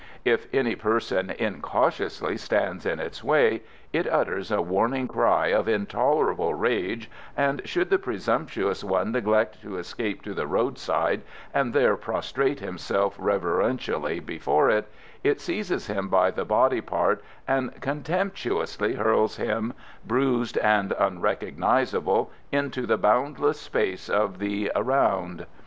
If 0.25 0.47
any 0.51 0.73
person 0.75 1.29
incautiously 1.29 2.35
stands 2.37 2.87
in 2.87 2.99
its 2.99 3.23
way 3.23 3.61
it 3.93 4.11
utters 4.11 4.49
a 4.49 4.59
warning 4.59 5.07
cry 5.07 5.49
of 5.49 5.67
intolerable 5.69 6.55
rage, 6.55 7.07
and 7.37 7.61
should 7.65 7.91
the 7.91 7.99
presumptuous 7.99 8.83
one 8.83 9.11
neglect 9.11 9.61
to 9.61 9.77
escape 9.77 10.23
to 10.23 10.33
the 10.33 10.47
roadside 10.47 11.21
and 11.53 11.71
there 11.71 11.95
prostrate 11.97 12.61
himself 12.61 13.15
reverentially 13.19 14.19
before 14.19 14.71
it, 14.71 14.91
it 15.23 15.39
seizes 15.39 15.85
him 15.85 16.07
by 16.07 16.31
the 16.31 16.45
body 16.45 16.81
part 16.81 17.23
and 17.47 17.79
contemptuously 17.79 18.95
hurls 18.95 19.35
him 19.37 19.71
bruised 20.03 20.57
and 20.57 20.93
unrecognisable 20.93 22.31
into 22.51 22.87
the 22.87 22.97
boundless 22.97 23.61
space 23.61 24.09
of 24.09 24.39
the 24.39 24.71
around. 24.75 25.45